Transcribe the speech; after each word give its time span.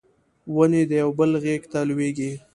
ونې 0.55 0.81
د 0.89 0.91
یو 1.01 1.09
بل 1.19 1.31
غیږ 1.43 1.63
ته 1.71 1.79
لویږي 1.89 2.31